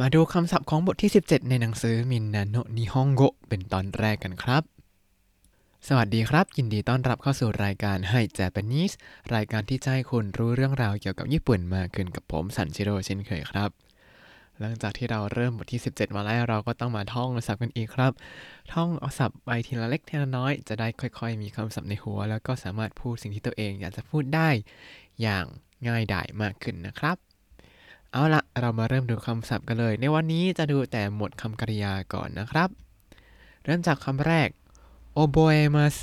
[0.00, 4.62] มาดูคำศัพท์ของบทที่ 17 ในหนังสือมินนาโนนิฮงโกเป็นตอนแรกกันครับ
[5.88, 8.94] สวัสดีครับ ยินดีต้อนรับเข้าสู่รายการให้ Japanese
[9.34, 13.70] รายการที่จะให้คุณรู้เรื่องราวเกี่ยวกับญี่ปุ่นมากขึ้นกับผมสันชิโร่เช่นเคยครับ
[14.60, 18.12] หลังจากที่เราเริ่มบทที่ 17 มาแล้วเราก็ต้องมาท่องศัพท์กันอีกครับ
[18.72, 24.48] ท่องเอาศัพท์ไปทีละเล็กทีละน้อยจะได้ค่อยๆ มีคำศัพท์ในหัว แล้วก็สามารถพูดสิ่งที่ตัวเองอยากจะพูดได้
[25.22, 25.44] อย่าง
[25.88, 27.18] ง่ายดายมากขึ้นนะครับ
[28.14, 32.68] เอาละเรามาเริ่มดูคำศัพท์กันเลย ในวันนี้จะดูแต่หมวดคำกริยาก่อนนะครับ
[33.64, 34.48] เริ่มจากคำแรก
[35.20, 35.96] oboemas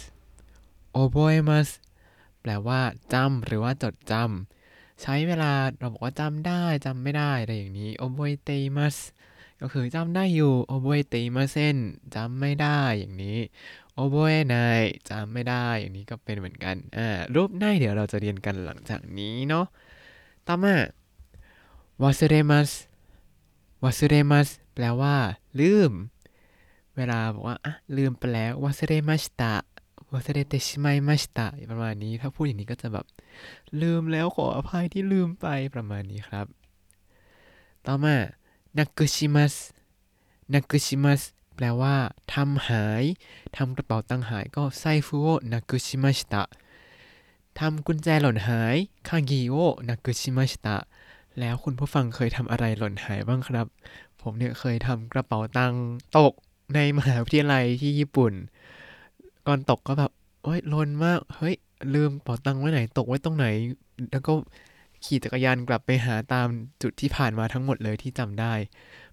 [1.01, 1.69] oboemas
[2.41, 2.81] แปลว่า
[3.13, 8.95] จำหรือว่าจดจำใช้เวลาเราบอกว่าจำได้จำไม่ได้อะไรอย่างนี้ oboetemas
[9.61, 11.77] ก็คือจำได้อยู่ oboetemasen
[12.15, 13.39] จำไม่ได้อย่างนี้
[14.01, 19.65] oboenai จำไม่ได้อย่างนี้ก็เป็นเหมือนกันอ่ารูปหน้าเดี๋ยวเราจะเรียนกันหลังจากนี้เนาะ
[20.47, 20.75] ต่อมา
[22.03, 22.71] วาสเรมัส
[23.83, 25.15] วาสเรมัสแปลว่า
[25.59, 25.91] ลืม
[26.95, 29.53] เวลาบอกว่าอะลืมไปแล้ววาสเรมาชิตะ
[30.11, 33.05] วาสเรเตชิไมมาชิตะประมาณนี้ ถ้าพูดอย่างนี้ก็จะแบบ
[33.81, 36.45] ลืมแล้วขออภัยที่ลืมไปประมาณนี้ครับ
[37.85, 38.15] ต่อมา
[38.77, 39.53] นักกุชิมัส
[40.53, 41.21] นักกุชิมัส
[41.55, 41.95] แปลว่า
[42.33, 43.03] ทำหาย
[43.57, 46.43] ทำกระเป๋าตังหายก็ไซฟุโอนักกุชิมาชิตะ
[47.59, 48.75] ทำกุญแจหล่นหาย
[49.07, 49.55] คากิโอ
[49.89, 50.77] นักกุชิมาชิตะ
[51.39, 53.67] แล้วคุณผู้ฟังเคยทำอะไรหล่นหายบ้างครับ
[54.21, 55.83] ผมเนี่ยเคยทำกระเป๋าตังค์
[56.17, 56.33] ตก
[56.75, 58.33] ในมหาวิทยาลัยที่ญี่ปุ่น
[59.47, 60.11] ก่อนตกก็แบบ
[60.43, 61.55] โอ๊ยหล่นมาก เฮ้ย
[61.93, 63.45] ลืมกระเป๋าตังค์ไว้ไหน ตกไว้ตรงไหน
[64.11, 64.33] แล้วก็
[65.05, 66.47] ขี่จักรยานกลับไปหาตาม
[66.81, 68.53] จุดที่ผ่านมาทั้งหมดเลยที่จำได้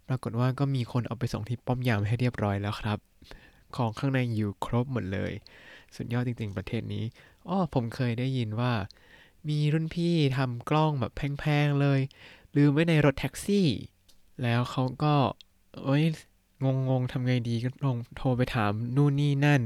[0.09, 2.99] ปรากฏว่าก็มีคนเอาไปส่งที่ป้อมยามให้เรียบร้อยแล้วครับ
[3.77, 5.33] ของข้างในอยู่ครบหมดเลย
[5.97, 7.05] สุดยอดจริง ๆ ประเทศนี้
[7.49, 8.73] อ้อผมเคยได้ยินว่า
[9.49, 12.01] มีรุ่นพี่ทำกล้องแบบแพงๆเลย
[12.57, 13.69] ลืมไว้ในรถแท็กซี่
[14.43, 15.15] แล้วเขาก็
[15.85, 16.05] เอ้ย
[16.63, 19.63] งงๆทำไงดีก็ลองโทรไปถามนู่นนี่นั่น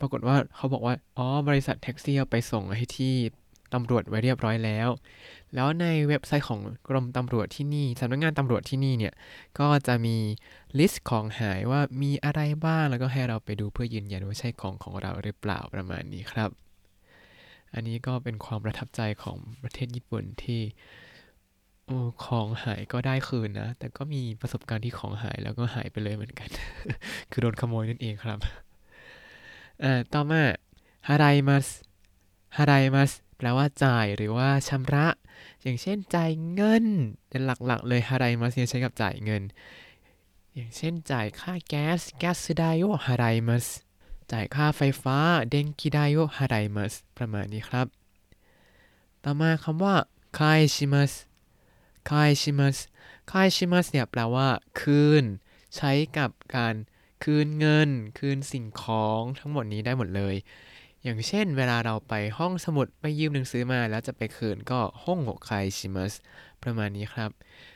[0.00, 3.14] ปรากฏว่าเขาบอกว่า อ๋อบริษัทแท็กซี่เอาไปส่งให้ที่
[3.74, 4.88] ตำรวจไว้เรียบร้อยแล้ว
[5.54, 9.14] แล้วในเว็บไซต์ของกรมตำรวจที่นี่สำนักงานตำรวจที่นี่เนี่ย
[9.58, 10.16] ก็จะมี
[10.78, 16.65] ลิสต์ของหายว่ามีอะไรบ้าง แล้วก็ให้เราไปดูเพื่อยืนยันว่าใช่ของของเราหรือเปล่าประมาณนี้ครับ
[17.76, 20.60] อันนี้ก็เป็นความประทับใจของประเทศญี่ปุ่นที่
[22.24, 26.48] ของหายก็ได้คืนนะ แต่ก็มีประสบการณ์ที่ของหายแล้วก็หายไปเลยเหมือนกัน
[27.30, 28.38] คือโดนขโมยนั่นเองครับ
[29.82, 30.42] อ่าต่อมา
[31.08, 31.66] ฮารายมัส
[32.56, 35.06] ฮารายมัสแปลว่าจ่ายหรือว่าชำระ
[35.62, 36.84] อย่างเช่นจ่ายเงิน
[37.28, 39.42] เป็นหลักๆ เลยฮารายมัสเนี่ยใช้กับจ่ายเงิน
[40.54, 43.66] อย่างเช่นจ่ายค่าแก๊สแก๊สไดโอฮารายมัส
[44.32, 45.18] จ่ายค่าไฟฟ้า
[45.50, 47.86] เดนกิไดโอฮารายมัสประมาณนี้ครับ
[49.24, 49.94] ต่อมาคำว่า
[50.38, 51.12] คายชิมัส
[52.10, 52.76] คายชิมัส
[53.32, 54.48] คายชิมัสเนี่ยแปลว่า
[54.80, 55.24] คืน
[55.76, 56.74] ใช้กับการ
[57.24, 60.34] คืนเงิน คืนสิ่งของทั้งหมดนี้ได้หมดเลย
[61.02, 66.12] อย่างเช่น เวลาเราไปห้องสมุดไปยืมหนังสือมาแล้วจะไปคืนก็ห้องโงคายชิมัส
[66.62, 67.30] ประมาณนี้ครับ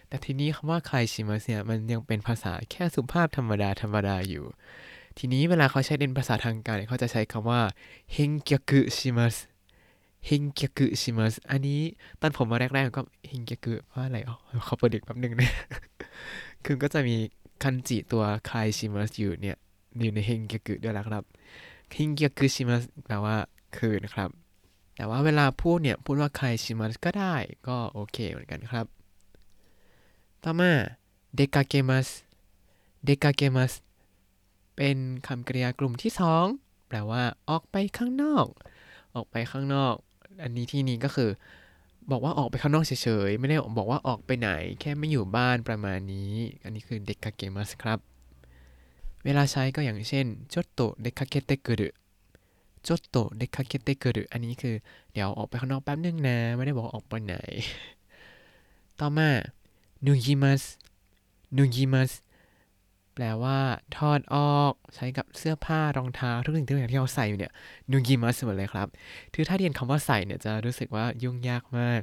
[0.09, 4.44] แต่ทีนี้คำว่าคายชิมัสเนี่ยมันยังเป็นภาษาแค่สุภาพธรรมดาธรรมดาอยู่
[5.22, 7.60] ทีนี้เวลาเขาใช้เป็นภาษาทางการเขาจะใช้คำว่า
[8.12, 9.36] เฮงเกียกุชิมัส
[10.26, 11.81] เฮงเกียกุชิมัสอันนี้
[12.20, 14.36] ตอนผมมาแรกๆก็เฮงเกียกุว่าอะไรอ๋อ
[14.66, 15.50] เขาเปิดดึกแป๊บนึงนะ
[16.64, 17.16] คือก็จะมี
[17.62, 19.56] คันจิตัวคายชิมัสอยู่เนี่ย
[20.00, 21.25] อยู่ในเฮงเกียกุด้วยละครับ
[21.92, 23.36] เฮงเกียกุชิมัสแปลว่า
[23.76, 24.30] คืนครับ
[24.97, 27.34] แต่ว่าเวลาพูดเนี่ยพูดว่าคายชิมัสก็ได้
[27.69, 28.86] ก็โอเคเหมือนกันครับ
[30.42, 30.70] ต่อมา
[31.34, 32.09] เดกาเกมัส
[33.04, 33.72] เดกาเกมัส
[34.82, 36.44] เป็นคำกริยากลุ่มที่สอง
[36.88, 38.46] แปลว่า ออกไปข้างนอก
[39.14, 39.94] ออกไปข้างนอก
[40.42, 41.30] อันนี้ที่นี้ก็คือ
[42.10, 42.92] บอกว่าออกไปข้างนอกเฉ
[43.28, 47.98] ยๆ ไม่ได้บอกว่าออกไปไหน แค่ไม่อยู่บ้านประมาณนี้ อันนี้คือเด็กกาเกมัสครับ
[49.24, 51.88] เวลาใช้ก็อย่างเช่นจดโตเด็กคาเกเตกุรุ
[52.88, 54.74] จดโตเด็กคาเกเตกุรุอันนี้คือ
[55.12, 57.36] เดี๋ยวออกไปข้างนอกแป๊บนึงนะ ไม่ได้บอกออกไปไหน
[59.00, 59.28] ต่อมา
[60.06, 60.62] นุยิมัส
[61.56, 62.12] นุยิมัส
[63.15, 63.59] แปลว่า
[63.97, 67.53] ถอดออกใช้กับเสื้อผ้ารองเท้าทุกสิ่งทุกอย่างที่เราใส่อยู่เนี่ย
[67.91, 68.89] นูกิมัสหมดเลยครับ
[69.34, 72.01] คือถ้าเรียนคำว่าใส่เนี่ยจะรู้สึกว่ายุ่งยากมาก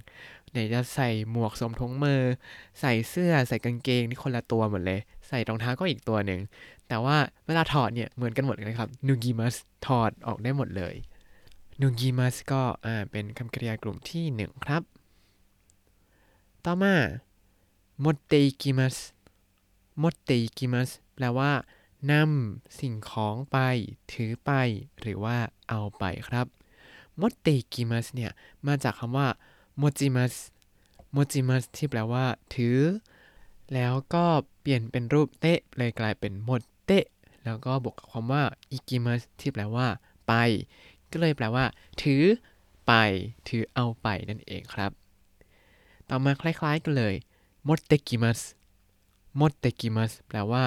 [0.52, 2.22] ไหนจะใส่หมวกสวมทงมือ
[2.80, 6.40] ใส่เสื้อใส่กางเกงนี่คนละตัวหมดเลย ใส่รองเท้าก็อีกตัวหนึ่ง
[6.88, 9.56] แต่ว่าเวลาถอดเนี่ยเหมือนกันหมดเลยครับนูกิมัส
[9.86, 10.96] ถอดออกได้หมดเลย
[11.82, 14.82] นูกิมัสก็อ่าเป็นคำกริยากลุ่มที่หนึ่งครับ
[16.66, 16.96] ต่อมา
[18.00, 18.98] โมเตกิมัส
[20.00, 21.52] โมเตกิมัสแปลว่า
[22.12, 23.58] นำสิ่งของไป
[24.12, 24.52] ถือไป
[25.02, 25.38] หรือว่า
[25.70, 26.46] เอาไปครับ
[27.18, 28.32] โมเตกิมัสเนี่ย
[28.68, 29.28] มาจากคำว่า
[29.78, 30.34] โมจิมัส
[31.12, 32.80] โมจิมัสที่แปลว่า ถือ
[33.74, 34.26] แล้วก็
[34.60, 37.06] เปลี่ยนเป็นรูปเตะเลยกลายเป็นมดเตะ
[37.44, 39.88] แล้วก็บวกกับคำว่าอิกิมัสที่แปลว่า
[40.28, 40.34] ไป
[41.12, 41.66] ก็เลยแปลว่า
[42.02, 42.24] ถือ
[42.88, 42.94] ไป
[43.48, 44.92] ถือเอาไปนั่นเองครับ
[46.10, 47.16] ต่อมาคล้ายๆกันเลย
[47.68, 48.40] มดเตกิมัส
[49.40, 50.66] มดเตกิมัสแปลว่า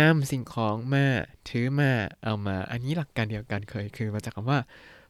[0.00, 1.04] นำสิ่งของมา
[1.48, 1.90] ถือมา
[2.22, 4.58] เอามา อันนี้หลักการเดียวกันเคยคือมาจากคำว่า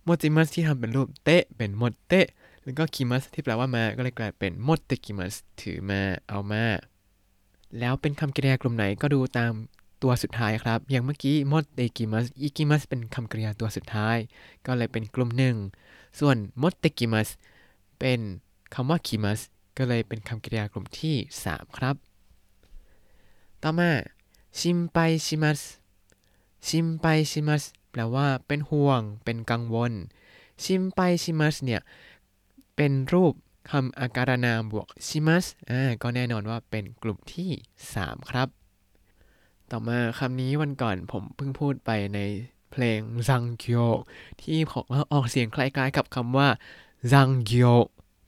[0.03, 2.27] โมจิมัสที่ทำเป็นรูปเตะเป็นมดเตะ
[2.65, 6.65] แล้วก็คิมัสที่แปลว่ามาก็เลยกลายเป็นมดเตกิมัสถือมาเอามา
[7.79, 9.53] แล้วเป็นคำกริยากลุ่มไหนก็ดูตาม
[10.03, 14.17] ตัวสุดท้ายครับ อย่างเมื่อกี้มดเตกิมัสอิกิมัสเป็นคำกริยาตัวสุดท้าย
[14.67, 15.56] ก็เลยเป็นกลุ่มหนึ่ง
[16.21, 17.29] ส่วนมดเตกิมัส
[17.99, 18.21] เป็น
[18.75, 19.41] คำว่าคิมัส
[19.79, 21.17] ก็เลยเป็นคำกริยากลุ่มที่
[21.47, 21.97] 3 ครับ
[23.62, 23.91] ต่อมา
[24.59, 25.61] ชิมไปชิมัส
[26.67, 29.93] ชิมไปชิมัสแปลว่าเป็นห่วง เป็นกังวล
[30.62, 31.81] ชิมไปชิมัสเนี่ย
[32.77, 33.35] เป็นรูป
[33.71, 37.51] คำอาการนามบวกชิมัสอ่าก็แน่นอนว่าเป็นกลุ่มที่
[37.91, 38.49] 3 ครับ
[39.71, 42.19] ต่อมาคำนี้วันก่อนผมเพิ่งพูดไปใน
[42.71, 43.89] เพลงซังเกียว
[44.43, 46.49] ที่ผมออกเสียงคล้ายๆ กับคำว่า
[47.12, 47.75] ซังเกียว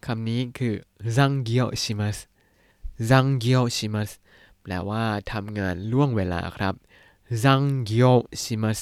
[0.06, 0.75] คำนี้คือ
[1.17, 2.19] ซังเกียวชิมัส
[3.11, 4.11] ซังเกียวชิมัส
[4.62, 6.74] แปลว่าทำงานล่วงเวลาครับ
[7.44, 8.80] ซังเกียวชิมัส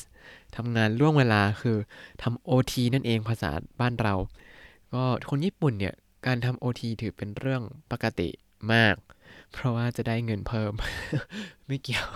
[0.57, 1.77] ทำงานล่วงเวลาคือ
[2.23, 3.51] ทำโอทีนั่นเองภาษา
[3.81, 4.15] บ้านเรา
[4.93, 5.95] ก็คนญี่ปุ่นเนี่ย
[6.27, 8.29] การทำโอทีถือเป็นเรื่องปกติ
[8.73, 8.97] มาก
[9.53, 10.73] เพราะว่าจะได้เงินเพิ่ม
[11.67, 12.09] ไม่เกี่ยว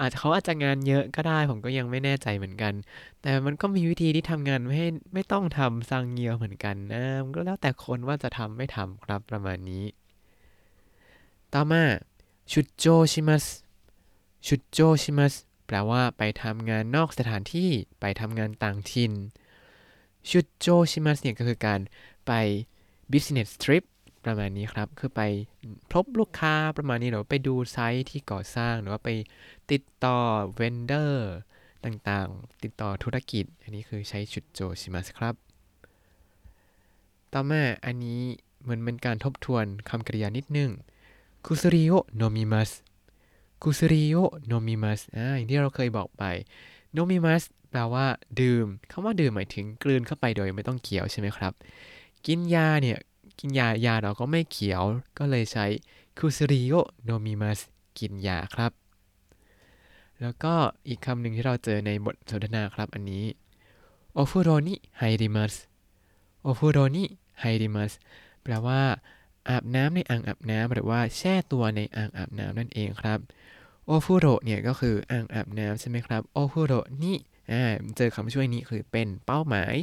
[0.00, 2.74] อาจจะเขาอาจจะงานเยอะก็ได้ผมก็ยังไม่แน่ใจเหมือนกัน
[3.22, 9.84] แต่มันก็มีวิธีที่ทำงานไม่ให้ไม่ต้องทำซังเกียวเหมือนกันนะมันก็แล้วแต่คนว่าจะทำไม่ทำครับประมาณนี้
[11.52, 11.82] ต่อมา
[12.52, 13.44] ชุดโจชิมัส
[14.46, 15.34] ชุดโจชิมัส
[15.66, 17.70] แปลว่าไปทำงานนอกสถานที่
[18.00, 19.12] ไปทำงานต่างถิ่น
[20.30, 21.80] ชุดโจชิมัสเนี่ยก็คือการ
[22.26, 22.32] ไป
[23.12, 23.84] business trip
[24.24, 25.22] ประมาณนี้ครับ คือไป
[25.92, 29.10] พบลูกค้าประมาณนี้หรือไปดู site ที่ก่อสร้างหรือว่าไป
[29.72, 30.18] ติดต่อ
[30.54, 31.32] vendor
[31.84, 35.34] ต่างๆ ติดต่อธุรกิจ อันนี้คือใช้出張しますครับ
[37.32, 38.20] ต่อมาอันนี้
[38.62, 40.72] เหมือนเป็นการทบทวนคำกริยานิดนึง
[41.46, 42.70] 薬を飲みます
[43.62, 46.22] 薬を飲みますอ่าอย่างที่เราเคยบอกไป
[46.92, 48.06] 飲みますแปลว่า
[48.40, 51.52] ดื่มคำว่าดื่มหมายถึงกลืนเข้าไปโดยไม่ต้องเคี้ยวใช่ไหมครับ
[52.26, 52.98] กินยาเนี่ย
[53.38, 54.82] กินยายาเราก็ไม่เคี้ยว
[55.18, 55.66] ก็เลยใช้
[56.18, 57.58] 薬を飲みます
[57.98, 58.72] กินยาครับ
[60.20, 60.54] แล้วก็
[60.88, 63.24] อีกคำหนึ่งที่เราเจอในบทสนทนาครับอันนี้
[64.14, 65.54] お風呂に入ります
[66.42, 67.92] お風呂に入ります
[68.42, 68.80] แปลว่า
[69.48, 73.18] อาบน้ำในอ่างอาบน้ำหรือว่าแช่ตัวในอ่างอาบน้ำนั่นเองครับ
[73.86, 77.16] お風呂 เนี่ยก็คืออ่างอาบน้ำใช่ไหมครับお風呂 นี่
[77.52, 77.62] อ่า
[77.96, 79.74] เจอคำช่วยนี้คือเป็นเป้าหมาย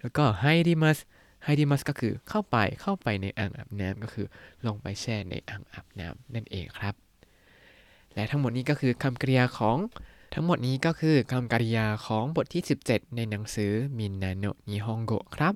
[0.00, 0.98] แล้วก็ไฮริมัส
[1.44, 4.26] ไฮริมัสก็คือเข้าไปเข้าไปในอ่างอาบน้ำก็คือ
[4.66, 6.94] ลงไปแช่ในอ่างอาบน้ำนั่นเองครับ
[8.14, 9.78] และทั้งหมดนี้ก็คือคำกริยาของ
[10.34, 15.54] ทั้งหมดนี้ก็คือคำกริยาของบทที่ 17 ในหนังสือมินนาโนนิฮงโกครับ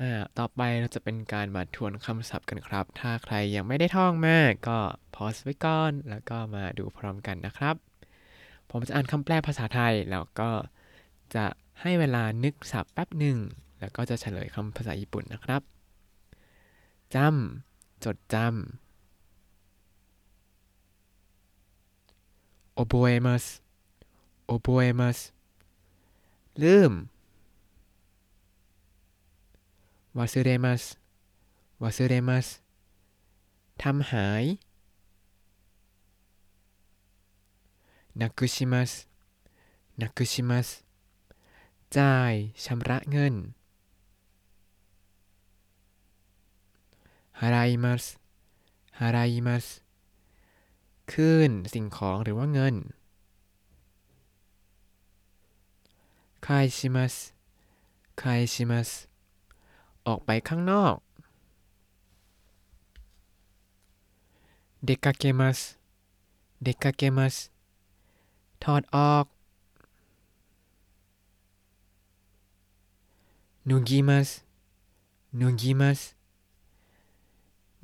[0.00, 4.78] อ่าต่อไปเราจะเป็นการมาทวนคำศัพท์กันครับ ถ้าใครยังไม่ได้ท่องมากก็
[5.14, 7.76] พอสไว้ก่อน แล้วก็มาดูพร้อมกันนะครับ
[8.70, 10.50] ผมจะอ่านคำแปลภาษาไทย แล้วก็
[11.34, 11.46] จะ
[11.80, 13.38] ให้เวลานึกศัพท์แป๊บหนึ่ง
[13.80, 15.62] แล้วก็จะเฉลยคำภาษาญี่ปุ่นนะครับ
[17.14, 18.48] จำจดจำ
[22.78, 23.44] 覚えます
[24.50, 25.18] 覚えます
[26.62, 26.92] ลืม
[30.19, 30.83] วาซึเรมัส
[31.81, 32.47] วาซึเรมัส
[33.81, 34.43] ทำหาย
[38.21, 38.91] นักกุชิมัส
[40.01, 40.67] นักกุชิมัส
[41.97, 42.33] จ่าย
[42.65, 43.35] ชำระเงิน
[47.39, 48.03] ฮาราอิมัส
[48.99, 49.65] ฮาราอิมัส
[51.11, 52.75] คืนสิ่งของหรือว่าเงิน
[56.45, 57.13] คายชิมัส
[58.21, 58.89] คายชิมัส
[60.06, 60.96] ออกไปข้างนอก
[64.86, 65.78] 出かけます
[66.60, 67.50] 出かけます
[68.62, 69.26] ถอดออก
[73.66, 74.44] 脱ぎます
[75.34, 76.14] 脱ぎます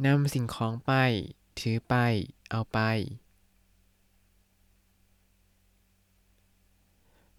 [0.05, 0.91] นำสิ่งของไป
[1.59, 1.95] ถือไป
[2.51, 2.79] เอาไป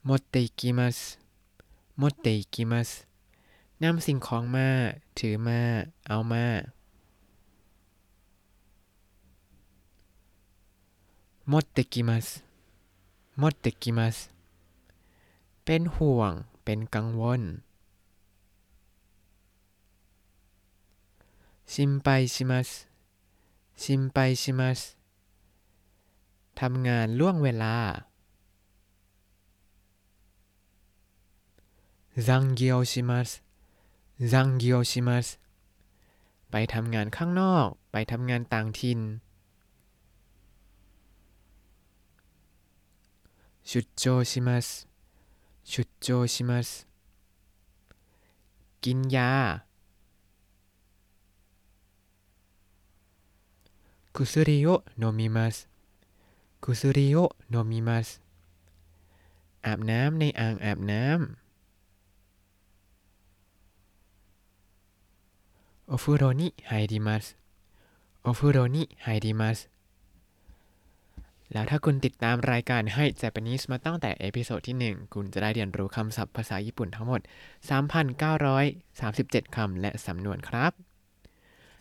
[0.08, 1.20] 持っていきます
[1.96, 3.08] 持っていきます
[3.84, 4.70] นำสิ่งของมา
[5.20, 5.62] ถือมา
[6.08, 6.46] เอามา
[11.52, 12.26] 持ってきます
[13.42, 14.16] 持ってきます
[15.66, 16.34] เป็นห่วง
[16.64, 17.42] เป็นกังวล
[21.74, 22.70] 心配します
[23.82, 24.80] ชิมไปชิมัส
[26.60, 27.76] ทำงานล่วงเวลา
[32.28, 33.30] ซังเกียวชิมัส
[34.32, 35.28] ซังเกียวชิมัส
[36.52, 39.00] ไปทำงานข้างนอก ไปทำงานต่างถิ่น
[43.70, 44.88] 出張します
[45.64, 46.88] 出張します
[48.82, 49.32] กินยา
[54.14, 55.70] 薬を飲みます
[56.60, 58.22] 薬を飲みます
[59.66, 61.38] อาบน้ำในอ่างอาบน้ำ
[65.94, 67.38] お風呂に入ります
[68.24, 69.72] お風呂に入ります
[71.54, 77.22] แล้วถ้าคุณติดตามรายการให้ Japanese มาตั้งแต่เอพิโซดที่ 1 คุณจะได้เรียนรู้คำศัพท์ภาษาญี่ปุ่นทั้งหมด
[78.80, 80.72] 3,937 คำและสำนวนครับ